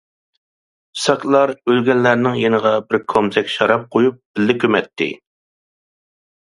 ساكلار 1.01 1.53
ئۆلگەنلەرنىڭ 1.73 2.39
يېنىغا 2.45 2.73
بىر 2.89 3.01
كومزەك 3.15 3.55
شاراب 3.59 3.87
قويۇپ 3.97 4.19
بىللە 4.39 4.61
كۆمەتتى. 4.65 5.13